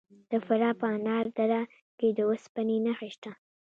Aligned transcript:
د 0.29 0.31
فراه 0.45 0.73
په 0.79 0.87
انار 0.95 1.25
دره 1.37 1.61
کې 1.97 2.07
د 2.17 2.19
وسپنې 2.29 2.77
نښې 2.85 3.09
شته. 3.15 3.31